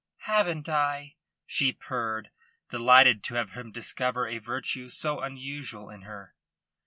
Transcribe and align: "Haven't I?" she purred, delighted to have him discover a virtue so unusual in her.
"Haven't 0.23 0.67
I?" 0.67 1.17
she 1.45 1.71
purred, 1.71 2.31
delighted 2.69 3.21
to 3.25 3.35
have 3.35 3.51
him 3.51 3.71
discover 3.71 4.25
a 4.25 4.39
virtue 4.39 4.89
so 4.89 5.19
unusual 5.19 5.91
in 5.91 6.01
her. 6.09 6.33